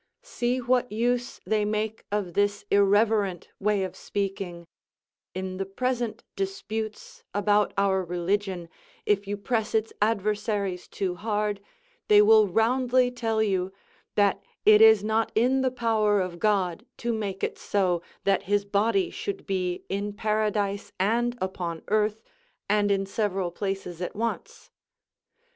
See 0.23 0.57
what 0.57 0.91
use 0.91 1.39
they 1.45 1.63
make 1.63 2.05
of 2.11 2.33
this 2.33 2.65
irreverent 2.71 3.49
way 3.59 3.83
of 3.83 3.95
speaking; 3.95 4.65
in 5.35 5.57
the 5.57 5.65
present 5.67 6.23
disputes 6.35 7.21
about 7.35 7.71
our 7.77 8.03
religion, 8.03 8.67
if 9.05 9.27
you 9.27 9.37
press 9.37 9.75
its 9.75 9.93
adversaries 10.01 10.87
too 10.87 11.13
hard, 11.13 11.61
they 12.07 12.19
will 12.19 12.47
roundly 12.47 13.11
tell 13.11 13.43
you, 13.43 13.71
"that 14.15 14.41
it 14.65 14.81
is 14.81 15.03
not 15.03 15.31
in 15.35 15.61
the 15.61 15.69
power 15.69 16.19
of 16.19 16.39
God 16.39 16.83
to 16.97 17.13
make 17.13 17.43
it 17.43 17.59
so, 17.59 18.01
that 18.23 18.41
his 18.49 18.65
body 18.65 19.11
should 19.11 19.45
be 19.45 19.85
in 19.87 20.13
paradise 20.13 20.91
and 20.99 21.37
upon 21.39 21.83
earth, 21.89 22.23
and 22.67 22.89
in 22.89 23.05
several 23.05 23.51
places 23.51 24.01
at 24.01 24.15
once." 24.15 24.71